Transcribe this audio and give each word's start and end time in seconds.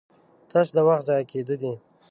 تش 0.49 0.67
د 0.75 0.77
وخت 0.87 1.03
ضايع 1.07 1.25
کېده 1.31 1.55
دي 1.61 1.73